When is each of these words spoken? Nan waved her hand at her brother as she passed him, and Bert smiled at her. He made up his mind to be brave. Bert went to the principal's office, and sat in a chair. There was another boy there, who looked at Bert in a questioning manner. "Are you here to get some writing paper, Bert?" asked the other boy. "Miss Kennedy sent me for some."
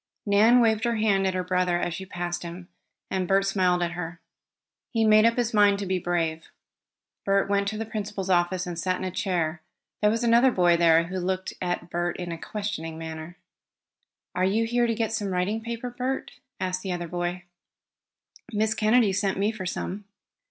Nan 0.25 0.61
waved 0.61 0.83
her 0.85 0.95
hand 0.95 1.27
at 1.27 1.35
her 1.35 1.43
brother 1.43 1.79
as 1.79 1.93
she 1.93 2.07
passed 2.07 2.41
him, 2.41 2.69
and 3.11 3.27
Bert 3.27 3.45
smiled 3.45 3.83
at 3.83 3.91
her. 3.91 4.19
He 4.89 5.05
made 5.05 5.25
up 5.25 5.37
his 5.37 5.53
mind 5.53 5.77
to 5.77 5.85
be 5.85 5.99
brave. 5.99 6.47
Bert 7.23 7.47
went 7.47 7.67
to 7.67 7.77
the 7.77 7.85
principal's 7.85 8.27
office, 8.31 8.65
and 8.65 8.79
sat 8.79 8.97
in 8.97 9.03
a 9.03 9.11
chair. 9.11 9.61
There 10.01 10.09
was 10.09 10.23
another 10.23 10.49
boy 10.49 10.75
there, 10.75 11.03
who 11.03 11.19
looked 11.19 11.53
at 11.61 11.91
Bert 11.91 12.17
in 12.17 12.31
a 12.31 12.37
questioning 12.39 12.97
manner. 12.97 13.37
"Are 14.33 14.43
you 14.43 14.65
here 14.65 14.87
to 14.87 14.95
get 14.95 15.13
some 15.13 15.29
writing 15.29 15.61
paper, 15.61 15.91
Bert?" 15.91 16.31
asked 16.59 16.81
the 16.81 16.93
other 16.93 17.07
boy. 17.07 17.43
"Miss 18.51 18.73
Kennedy 18.73 19.13
sent 19.13 19.37
me 19.37 19.51
for 19.51 19.67
some." 19.67 20.05